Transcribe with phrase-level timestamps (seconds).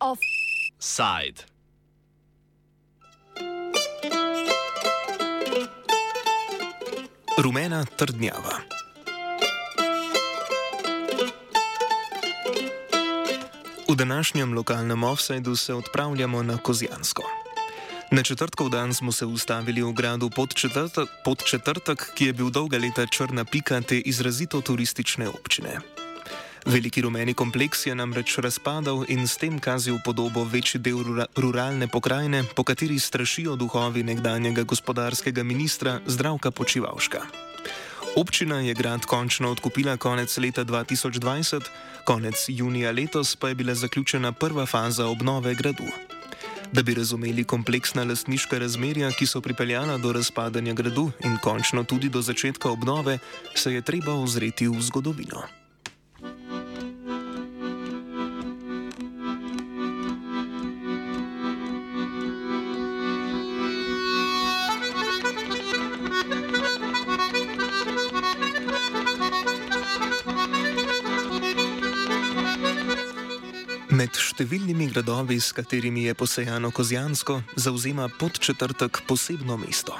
[0.00, 1.44] Offside.
[7.38, 8.58] Rumena trdnjava.
[13.88, 17.37] V današnjem lokalnem offsajdu se odpravljamo na Kozjansko.
[18.10, 22.50] Na četrtkov dan smo se ustavili v gradu pod četrtek, pod četrtek, ki je bil
[22.50, 25.80] dolga leta črna pika te izrazito turistične občine.
[26.64, 31.88] Veliki rumeni kompleks je namreč razpadal in s tem kazil podobo večji del rura, ruralne
[31.88, 37.20] pokrajine, po kateri strašijo duhovi nekdanjega gospodarskega ministra Zdravka Počivalška.
[38.16, 41.60] Občina je grad končno odkupila konec leta 2020,
[42.04, 46.17] konec junija letos pa je bila zaključena prva faza obnove gradu.
[46.72, 52.08] Da bi razumeli kompleksna lastniška razmerja, ki so pripeljala do razpadanja gradu in končno tudi
[52.08, 53.18] do začetka obnove,
[53.54, 55.57] se je treba ozreti v zgodovino.
[74.38, 79.98] Številnimi gradovi, s katerimi je posejano Kozjansko, zauzema podčetrtek posebno mesto.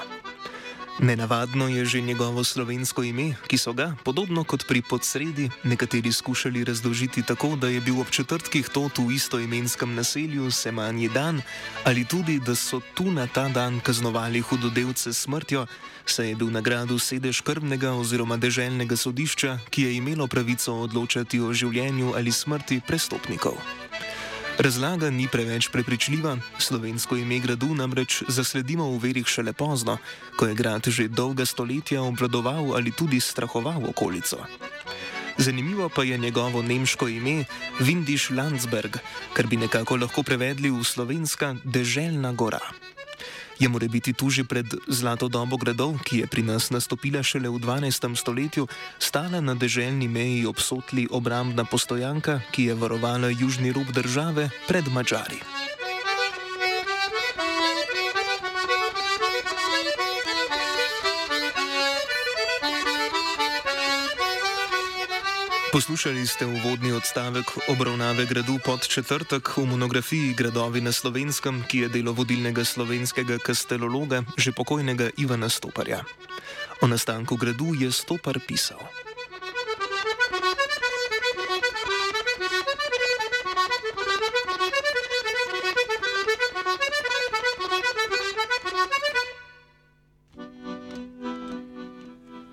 [0.99, 6.63] Nenavadno je že njegovo slovensko ime, ki so ga, podobno kot pri podsredi, nekateri skušali
[6.63, 11.41] razložiti tako, da je bil ob četrtkih to v istoimenskem naselju Semanji dan,
[11.83, 15.67] ali tudi, da so tu na ta dan kaznovali hudodelce s smrtjo,
[16.05, 21.39] saj je bil na gradu sedež krvnega oziroma deželnega sodišča, ki je imelo pravico odločati
[21.39, 23.59] o življenju ali smrti prestopnikov.
[24.59, 29.97] Razlaga ni preveč prepričljiva, slovensko ime gradu namreč zasledimo v verih šele pozno,
[30.35, 34.43] ko je grad že dolga stoletja obvladoval ali tudi strahoval okolico.
[35.37, 37.45] Zanimivo pa je njegovo nemško ime
[37.79, 38.99] Windisch Landsberg,
[39.33, 42.59] kar bi nekako lahko prevedli v slovenska deželna gora.
[43.59, 47.51] Je mora biti tu že pred zlato dobo gradov, ki je pri nas nastopila šele
[47.51, 48.15] v 12.
[48.15, 48.67] stoletju,
[49.03, 55.43] stala na deželni meji obsotli obrambna postojanka, ki je varovala južni rob države pred Mačari.
[65.71, 71.89] Poslušali ste uvodni odstavek obravnave gradu pod četrtek v monografiji Gradovi na slovenskem, ki je
[71.89, 76.01] delo vodilnega slovenskega kastelologa, že pokojnega Ivana Stoparja.
[76.81, 78.81] O nastanku gradu je Stopar pisal.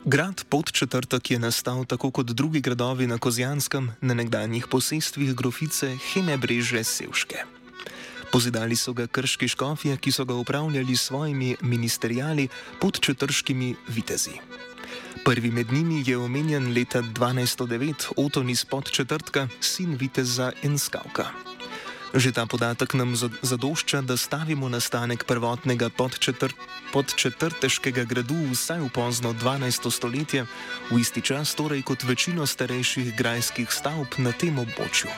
[0.06, 6.84] Grad Podčetrtek je nastal tako kot drugi gradovi na Kozjanskem, na nekdanjih posestvih grofice Henebreže
[6.86, 7.42] Sevške.
[8.30, 12.46] Pozidali so ga krški škofje, ki so ga upravljali s svojimi ministerijali
[12.78, 14.38] podčetrškimi vitezi.
[15.26, 21.55] Prvi med njimi je omenjen leta 1209 Oton iz Podčetrtka, sin viteza Enskavka.
[22.14, 25.90] Že ta podatek nam zadošča, da stavimo nastanek prvotnega
[26.92, 29.90] podčetrteškega gradu vsaj v pozno 12.
[29.90, 30.46] stoletje,
[30.90, 35.10] v isti čas torej kot večino starejših grajskih stavb na tem območju.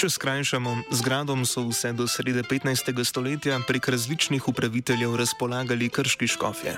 [0.00, 2.88] Če skrajšamo, z gradom so vse do srede 15.
[3.04, 6.72] stoletja prek različnih upraviteljev razpolagali krški škofje.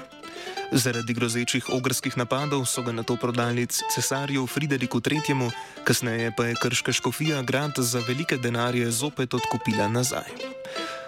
[0.75, 5.53] Zaradi grozečih ogrskih napadov so ga na to prodali cesarju Frideriku III.,
[5.87, 10.27] kasneje pa je krška škofija grad za velike denarje zopet odkupila nazaj.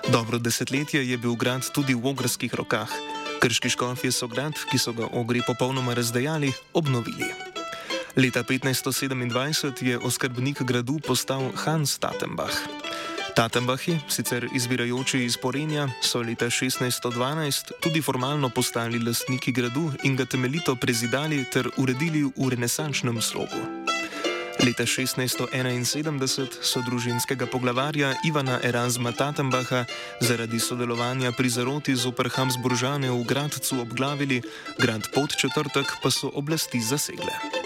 [0.07, 2.95] Dobro desetletje je bil grad tudi v ogrskih rokah.
[3.43, 7.54] Krški škofje so grad, ki so ga ogri popolnoma razdejali, obnovili.
[8.17, 12.55] Leta 1527 je oskrbnik gradu postal Hans Tatenbach.
[13.35, 20.25] Tatenbachi, sicer izvirajoči iz Porenja, so leta 1612 tudi formalno postali lastniki gradu in ga
[20.25, 23.59] temeljito prezidali ter uredili v renesančnem slogu.
[24.63, 29.85] Leta 1671 so družinskega poglavarja Ivana Erasma Tatenbacha
[30.21, 34.43] zaradi sodelovanja pri zaroti z oprhamsburžane v Gradcu obglavili,
[34.79, 37.64] grad pod četrtek pa so oblasti zasegle.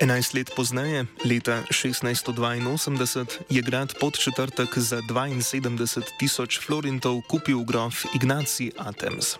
[0.00, 8.04] 11 let pozneje, leta 1682, je grad pod četrtek za 72 tisoč florintov kupil grof
[8.14, 9.36] Ignaci Atems.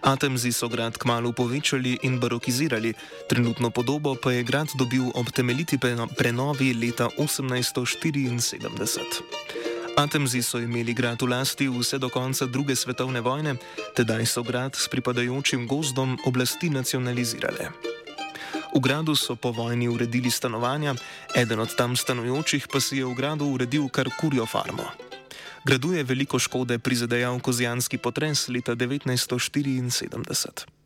[0.00, 2.94] Atemzi so grad kmalo povečali in barokizirali,
[3.28, 5.78] trenutno podobo pa je grad dobil ob temeljiti
[6.18, 9.00] prenovi leta 1874.
[9.96, 13.56] Atemzi so imeli grad v lasti vse do konca druge svetovne vojne,
[13.96, 17.89] tedaj so grad s pripadajočim gozdom oblasti nacionalizirale.
[18.74, 20.94] V gradu so po vojni uredili stanovanja,
[21.34, 24.86] eden od tam stanujočih pa si je v gradu uredil kar kurjo farmo.
[25.64, 30.79] Gradu je veliko škode prizadejal kozijanski potres leta 1974.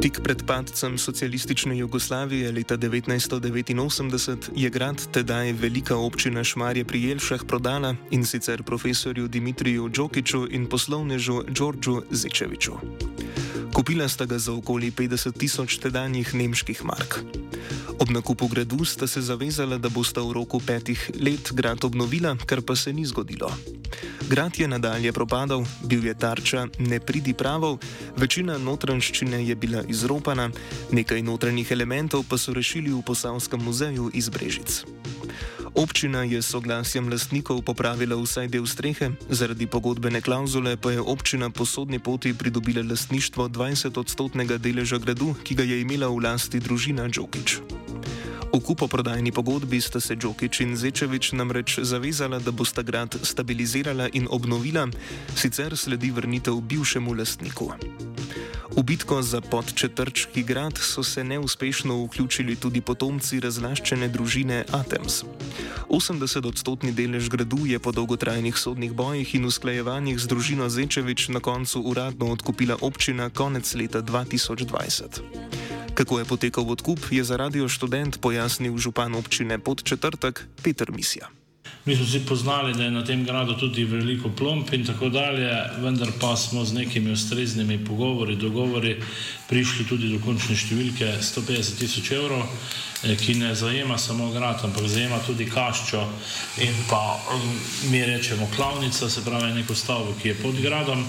[0.00, 7.40] Tik pred padcem socialistične Jugoslavije leta 1989 je grad tedaj velika občina Šmarje pri Jelšah
[7.46, 12.72] prodala in sicer profesorju Dimitriju Džokiču in poslovnežu Đorđu Zečeviču.
[13.72, 17.22] Kupila sta ga za okoli 50 tisoč tedanjih nemških mark.
[17.98, 22.62] Ob nakupu gradu sta se zavezala, da bosta v roku petih let grad obnovila, kar
[22.62, 23.52] pa se ni zgodilo.
[24.28, 27.78] Grad je nadalje propadal, bil je tarča ne pridi pravov,
[28.16, 30.50] večina notranščine je bila izropana,
[30.90, 34.84] nekaj notranjih elementov pa so rešili v Posavskem muzeju iz Brežic.
[35.74, 41.50] Občina je s soglasjem lastnikov popravila vsaj del strehe, zaradi pogodbene klauzule pa je občina
[41.50, 47.08] po sodni poti pridobila lastništvo 20-odstotnega deleža gradu, ki ga je imela v lasti družina
[47.08, 47.60] Džokič.
[48.50, 54.26] V kupoprodajni pogodbi sta se Džokič in Zečevič namreč zavezala, da bosta grad stabilizirala in
[54.30, 54.88] obnovila,
[55.38, 57.70] sicer sledi vrnitev bivšemu lastniku.
[58.70, 65.22] V bitko za podčetrčki grad so se neuspešno vključili tudi potomci razlaščene družine Atems.
[65.86, 71.82] 80-odstotni delež gradu je po dolgotrajnih sodnih bojih in usklajevanjih z družino Zečevič na koncu
[71.86, 75.59] uradno odkupila občina konec leta 2020.
[76.00, 81.28] Kako je potekal odkup, je za radio študent pojasnil župan občine pod četrtek Petr Misija.
[81.84, 85.50] Mi smo si poznali, da je na tem gradu tudi veliko plomb in tako dalje,
[85.84, 88.96] vendar pa smo z nekimi ustreznimi pogovori, dogovori
[89.48, 94.88] prišli tudi do končne številke 150 tisoč evrov, eh, ki ne zajema samo grad, ampak
[94.88, 96.00] zajema tudi kaščo
[96.64, 97.20] in pa
[97.92, 101.04] mi rečemo klavnica, se pravi neko stavbo, ki je pod gradom.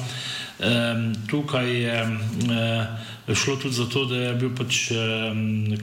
[1.28, 1.96] Tukaj je
[3.36, 4.92] šlo tudi zato, da je bil pač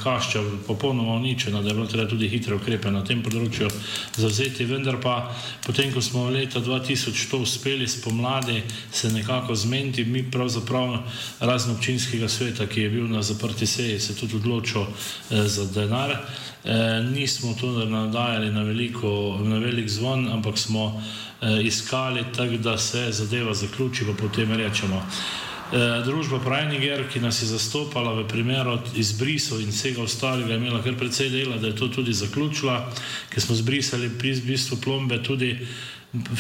[0.02, 3.68] kašča popolnoma uničena, da je bilo treba tudi hitre ukrepe na tem področju
[4.16, 4.66] zavzeti.
[4.68, 5.30] Vendar pa
[5.66, 8.62] potem, ko smo leta 2000 to uspeli spomladi
[8.92, 10.98] se nekako zmeniti, mi pravzaprav
[11.40, 16.10] razen občinskega sveta, ki je bil na zaprti seji, se tudi odločil eh, za denar.
[16.64, 21.02] Eh, nismo to nadajali na, veliko, na velik zvon, ampak smo
[21.40, 25.02] eh, iskali tako, da se zadeva zaključi, pa potem rečemo.
[25.68, 30.80] Eh, družba Prajniger, ki nas je zastopala v primeru izbrisov in vsega ostalega, je imela
[30.80, 32.88] kar precej dela, da je to tudi zaključila,
[33.28, 35.58] ker smo zbrisali pri izbistvu plombe tudi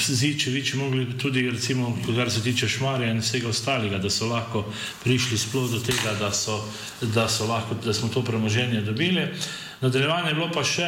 [0.00, 4.64] ziče, viče mogli tudi, recimo, kar se tiče šmarja in vsega ostalega, da so lahko
[5.04, 6.64] prišli sploh do tega, da, so,
[7.02, 9.28] da, so lahko, da smo to premoženje dobili.
[9.80, 10.86] Nadaljevanje je bilo pa še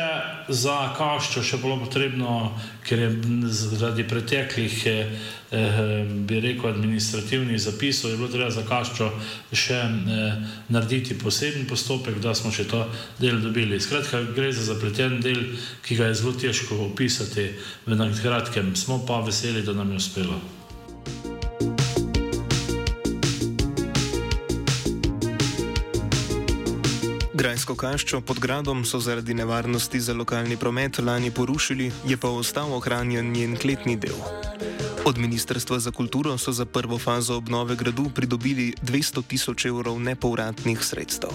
[0.50, 2.50] za kaščo, še bilo potrebno,
[2.82, 3.10] ker je
[3.54, 5.12] zaradi preteklih, eh,
[5.54, 9.12] eh, bi rekel, administrativnih zapisov, je bilo treba za kaščo
[9.54, 10.44] še eh,
[10.74, 12.82] narediti poseben postopek, da smo še to
[13.22, 13.78] del dobili.
[13.80, 15.44] Skratka, gre za zapleten del,
[15.86, 17.52] ki ga je zelo težko opisati
[17.86, 18.74] v kratkem.
[18.74, 20.59] Smo pa veseli, da nam je uspelo.
[27.50, 32.70] Grajsko kaščo pod gradom so zaradi nevarnosti za lokalni promet lani porušili, je pa ostal
[32.76, 34.14] ohranjen njen kletni del.
[35.04, 40.84] Od Ministrstva za kulturo so za prvo fazo obnove gradu pridobili 200 tisoč evrov nepovratnih
[40.84, 41.34] sredstev.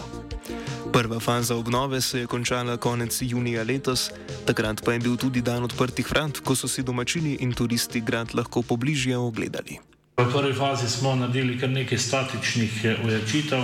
[0.93, 4.07] Prva faza obnove se je končala konec junija letos,
[4.45, 8.31] takrat pa je bil tudi dan odprtih vrat, ko so si domačini in turisti grad
[8.33, 9.94] lahko pobližje ogledali.
[10.17, 13.63] V prvi fazi smo naredili kar nekaj statičnih ojačitev.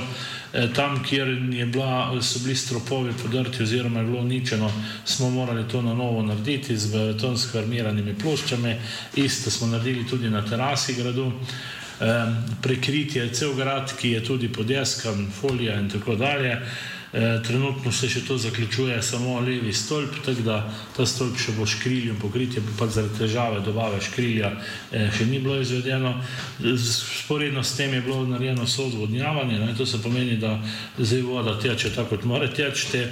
[0.76, 1.28] Tam, kjer
[1.72, 4.72] bila, so bili stropovi podrti oziroma je bilo uničeno,
[5.06, 8.76] smo morali to na novo narediti z betonsko armiranimi ploščami.
[9.16, 11.32] Isto smo naredili tudi na terasi gradu.
[12.62, 16.58] Prekritje cel grad, ki je tudi podjeskan, folija in tako dalje.
[17.14, 20.58] E, trenutno se še to zaključuje samo levi stolp, tako da
[20.96, 24.54] ta stolp še bo škriljem pokritje, pa zaradi težave dobave škrilja
[24.92, 26.14] e, še ni bilo izvedeno.
[26.80, 30.54] Sporedno s tem je bilo narejeno sodvodnjavanje, ne, to se pomeni, da
[30.98, 33.02] zdaj voda teče tako, kot mora teči.
[33.02, 33.04] E,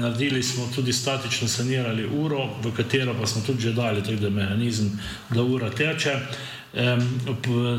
[0.00, 4.32] naredili smo tudi statično sanirali uro, v katero pa smo tudi že dali, tako da
[4.32, 4.96] je mehanizem,
[5.28, 6.16] da ura teče.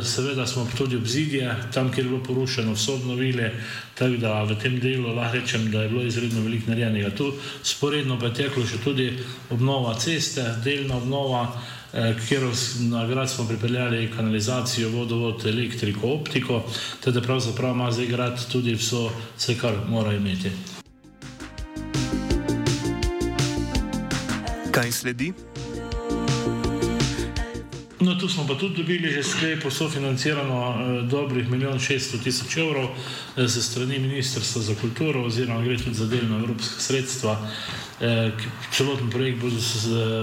[0.04, 3.52] Seveda smo tudi obzidje, tam, kjer je bilo porušeno, so obnovili,
[3.96, 7.10] tako da v tem delu lahko rečem, da je bilo izredno veliko narejenega.
[7.10, 7.34] Tu
[7.64, 9.14] sporedno pa je teklo še tudi
[9.50, 11.46] obnova ceste, delna obnova,
[11.94, 12.44] eh, kjer
[12.90, 16.64] na grad smo pripeljali kanalizacijo, vodovod, elektriko, optiko,
[17.00, 20.52] tako da pravzaprav ima zdaj grad tudi vso, vse, kar mora imeti.
[24.72, 25.51] Kaj sledi?
[28.02, 32.58] No, tu smo pa tudi dobili že sklep o sofinanciranju eh, dobrih milijon 600 tisoč
[32.58, 37.38] evrov eh, ze strani Ministrstva za kulturo oziroma gre tudi za delno evropska sredstva.
[38.02, 38.32] Eh,
[38.74, 39.50] celoten projekt bo,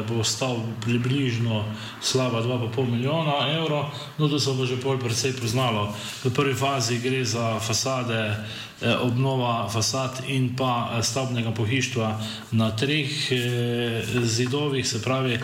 [0.09, 1.65] bo stal približno
[2.03, 5.95] slaba 2,5 milijona evrov, no to se bo že pol precej poznalo.
[6.25, 8.35] V prvi fazi gre za fasade
[8.81, 12.21] obnova fasad in pa eh, stavbnega pohištva
[12.51, 15.39] na treh eh, zidovih, se pravi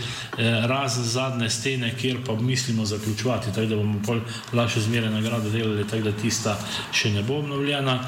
[0.67, 4.21] razen zadnje stene, kjer pa mislimo zaključovati, tako da bomo pol
[4.53, 6.57] lažje zmeraj nagrado delali, tako da tista
[6.93, 7.99] še ne bo obnovljena.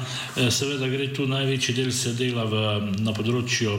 [0.51, 2.63] Seveda gre tu največji del se dela v,
[2.99, 3.77] na področju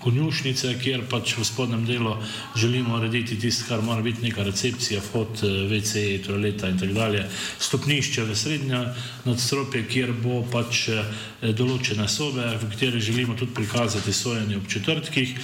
[0.00, 2.16] konjušnice, kjer pač v spodnjem delu
[2.56, 7.26] želimo urediti tisto, kar mora biti neka recepcija, vhod, WC, toaleta in tako dalje,
[7.58, 8.84] stopnišče v srednje
[9.24, 11.04] nadstropje, kjer bo pač eh,
[11.42, 15.34] določene sobe, v kateri želimo tudi prikazati sojenje ob četrtkih,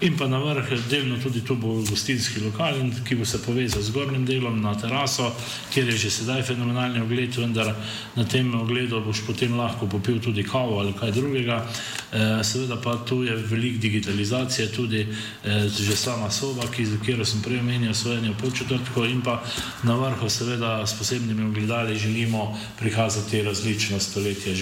[0.00, 3.90] in pa na vrh delno tudi tu bo gostinski lokal, ki bo se povezal z
[3.90, 5.32] gornjim delom na teraso,
[5.72, 7.72] kjer je že sedaj fenomenalni ogled, vendar
[8.16, 11.64] na tem ogledu boš potem lahko popil tudi kavo ali kaj drugega.
[12.12, 17.40] Eh, seveda pa tu je velik digitalizacija, tudi eh, že sama soba, ki, kjer sem
[17.42, 19.40] prej omenil sojenje ob četrtku in pa
[19.82, 24.54] na vrhu seveda s posebnimi ogledali želimo prikazati različna stoletja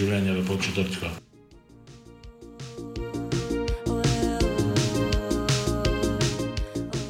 [0.84, 1.33] je življenje v podčetrtku.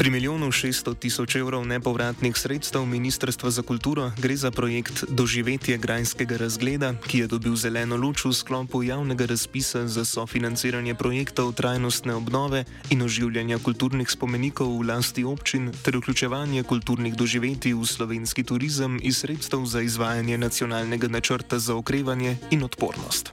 [0.05, 6.37] Pri milijonu 600 tisoč evrov nepovratnih sredstev Ministrstva za kulturo gre za projekt Doživetje grajskega
[6.37, 12.65] razgleda, ki je dobil zeleno luč v sklopu javnega razpisa za sofinanciranje projektov trajnostne obnove
[12.93, 19.25] in oživljanja kulturnih spomenikov v lasti občin ter vključevanje kulturnih doživetij v slovenski turizem iz
[19.25, 23.33] sredstev za izvajanje nacionalnega načrta za okrevanje in odpornost.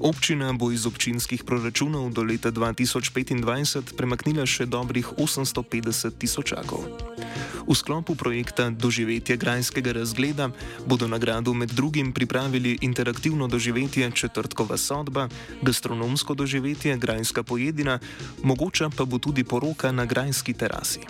[0.00, 6.84] Občina bo iz občinskih proračunov do leta 2025 premaknila še dobrih 850 tisočakov.
[7.66, 10.52] V sklopu projekta Doživetje grajskega razgleda
[10.86, 15.28] bodo nagrado med drugim pripravili interaktivno doživetje Četrtkova sodba,
[15.62, 17.98] gastronomsko doživetje Grajska pojedina,
[18.42, 21.00] mogoča pa bo tudi poroka na grajski terasi.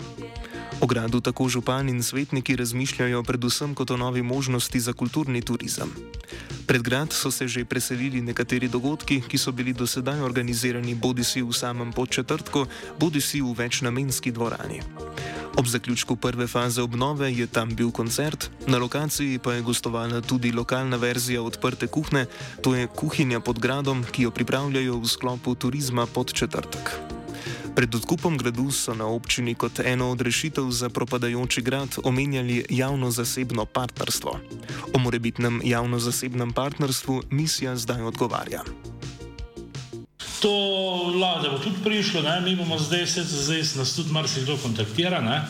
[0.81, 5.89] O gradu tako župani in svetniki razmišljajo predvsem kot o novi možnosti za kulturni turizem.
[6.67, 11.23] Pred grad so se že preselili nekateri dogodki, ki so bili do sedaj organizirani bodi
[11.23, 12.65] si v samem podčetrtku,
[12.99, 14.81] bodi si v večnamenski dvorani.
[15.57, 20.51] Ob zaključku prve faze obnove je tam bil koncert, na lokaciji pa je gostovala tudi
[20.51, 22.25] lokalna verzija odprte kuhne,
[22.61, 27.06] to je kuhinja pod gradom, ki jo pripravljajo v sklopu turizma pod četrtek.
[27.77, 33.65] Pred odkupom gradu so na občini kot eno od rešitev za propadajoči grad omenjali javno-zasebno
[33.65, 34.39] partnerstvo.
[34.93, 38.63] O morebitnem javno-zasebnem partnerstvu misija zdaj odgovarja.
[40.41, 40.53] To
[41.13, 42.41] vlade bo tudi prišlo, ne?
[42.41, 45.45] mi bomo zdaj, zdaj nas tudi marsikdo kontaktira, ne?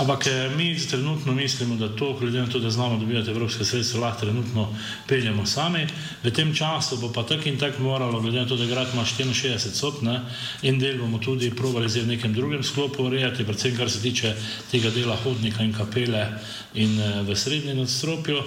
[0.00, 4.00] Ampak eh, mi trenutno mislimo, da to, glede na to, da znamo dobivati evropske sredstva,
[4.00, 4.68] lahko trenutno
[5.06, 5.86] peljemo sami.
[6.24, 9.04] V tem času bo pa tak in tak moralo, glede na to, da grad ima
[9.04, 10.20] 64 sot, ne?
[10.62, 14.34] in del bomo tudi provali zdaj v nekem drugem sklopu urejati, predvsem kar se tiče
[14.70, 16.26] tega dela hodnika in kapele
[16.74, 18.42] in eh, v srednjem nadstropju.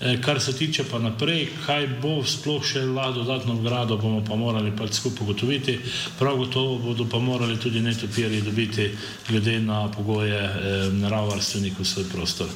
[0.00, 4.20] Eh, kar se tiče pa naprej, kaj bo sploh še lahko dodatno v gradu, bomo
[4.20, 5.78] pa morali pač skupaj ugotoviti.
[6.18, 8.90] Prav gotovo bodo pa morali tudi netopiri dobiti
[9.28, 12.48] glede na pogoje eh, naravovarstvenikov v svoj prostor.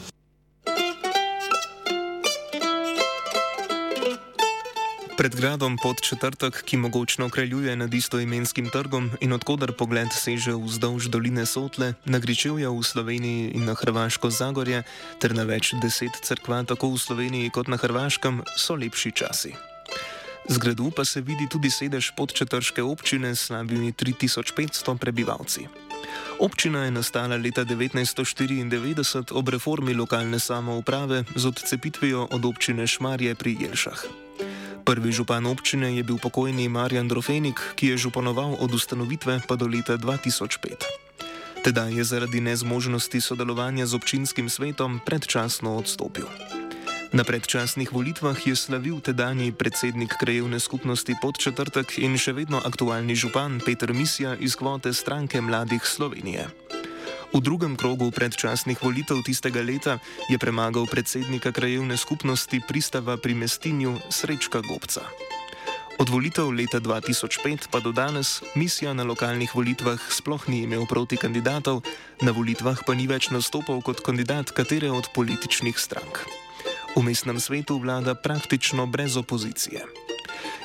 [5.21, 11.13] Pred gradom pod četrtek, ki mogočno kraljuje nad istoimenskim trgom in odkudar pogled seže vzdolž
[11.13, 14.81] doline Sotle, na Gričevja v Sloveniji in na Hrvaško Zagorje,
[15.21, 19.53] ter na več deset crkva tako v Sloveniji kot na Hrvaškem, so lepši časi.
[20.49, 25.90] Z gradu pa se vidi tudi sedež podčetrške občine s slabimi 3500 prebivalci.
[26.39, 33.57] Občina je nastala leta 1994 ob reformi lokalne samouprave z odcepitvijo od občine Šmarje pri
[33.61, 34.05] Jelšah.
[34.85, 39.69] Prvi župan občine je bil pokojni Marjan Drofenik, ki je županoval od ustanovitve pa do
[39.69, 40.89] leta 2005.
[41.65, 46.60] Tedaj je zaradi nezmožnosti sodelovanja z občinskim svetom predčasno odstopil.
[47.11, 53.59] Na predčasnih volitvah je slavil tedajni predsednik krajevne skupnosti podčetrtek in še vedno aktualni župan
[53.59, 56.47] Petr Misija iz kvote stranke Mladih Slovenije.
[57.35, 59.99] V drugem krogu predčasnih volitev tistega leta
[60.31, 65.03] je premagal predsednika krajevne skupnosti pristava pri Mestinju Srečka Gobca.
[65.99, 71.19] Od volitev leta 2005 pa do danes misija na lokalnih volitvah sploh ni imel proti
[71.19, 71.83] kandidatov,
[72.23, 76.23] na volitvah pa ni več nastopal kot kandidat katere od političnih strank.
[76.97, 79.87] V mestnem svetu vlada praktično brez opozicije.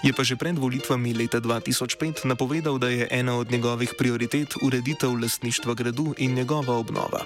[0.04, 5.14] Je pa že pred volitvami leta 2005 napovedal, da je ena od njegovih prioritet ureditev
[5.14, 7.26] lastništva gradu in njegova obnova.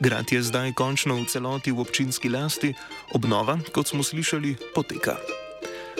[0.00, 2.74] Grad je zdaj končno v celoti v občinski lasti,
[3.16, 5.16] obnova, kot smo slišali, poteka.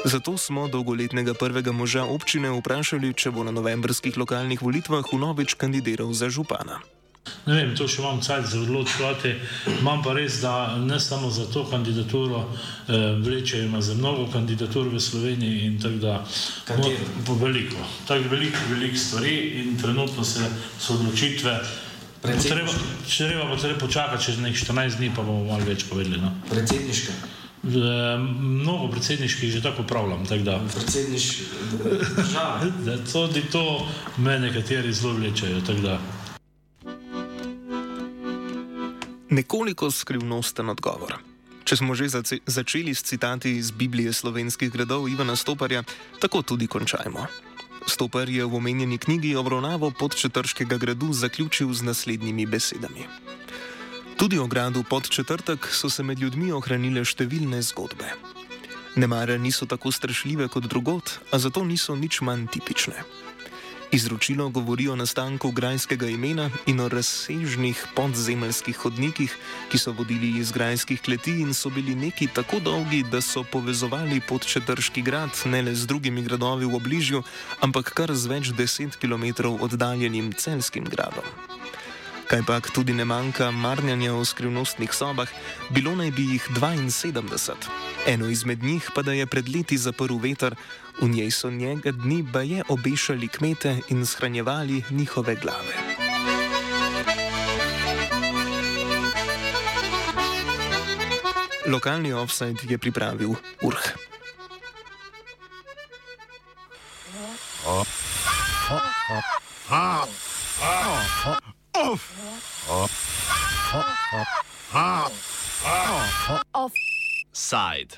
[0.05, 6.13] Zato smo dolgoletnega prvega moža občine vprašali, če bo na novembrskih lokalnih volitvah vnovič kandidiral
[6.13, 6.85] za župana.
[7.47, 9.35] Ne vem, to še imam cajt za odločiti.
[9.79, 12.43] Imam pa res, da ne samo za to kandidaturo,
[12.89, 16.25] eh, vlečejo ima za mnogo kandidatur v Sloveniji in tako da.
[17.27, 17.79] Po veliko.
[18.07, 21.61] Tako veliko, veliko stvari in trenutno se so odločitve.
[22.27, 22.73] Treba,
[23.07, 26.19] če treba, bo treba počakati čez nekaj 14 dni, pa bomo malo več povedali.
[26.19, 26.33] No.
[26.51, 27.13] Predsedniške.
[27.67, 30.27] Mnogo predsedniških že tako upravljam.
[30.27, 30.43] Tak
[30.75, 31.43] Predsedniški
[32.17, 32.73] države.
[33.13, 35.63] Tudi to me nekateri zelo vlečejo.
[39.27, 41.17] Nekoliko skrivnosten odgovor.
[41.67, 42.07] Če smo že
[42.47, 45.83] začeli s citati iz Biblije slovenskih gradov Ivana Stoparja,
[46.23, 47.27] tako tudi končajmo.
[47.91, 53.11] Stopar je v omenjeni knjigi obravnavo podčetrškega gradu zaključil z naslednjimi besedami.
[54.15, 58.07] Tudi o gradu podčetrtek so se med ljudmi ohranile številne zgodbe.
[58.95, 63.26] Nemare niso tako strašljive kot drugot, a zato niso nič manj tipične.
[63.97, 69.37] Izročilo govori o nastanku grajskega imena in o razsežnih podzemeljskih hodnikih,
[69.73, 74.21] ki so vodili iz grajskih kleti in so bili neki tako dolgi, da so povezovali
[74.29, 77.23] podčetrški grad ne le z drugimi gradovi v obližju,
[77.65, 81.25] ampak kar z več deset km oddaljenim celskim gradom.
[82.27, 85.31] Kaj pa tudi ne manjka marnjanja v skrivnostnih sobah,
[85.71, 87.55] bilo naj bi jih 72.
[88.07, 90.59] Eno izmed njih pa da je pred leti zaprl veter,
[90.99, 95.75] v njej so njega dni baje obešali kmete in shranjevali njihove glave.
[101.67, 104.16] Lokalni offside je pripravil Urh.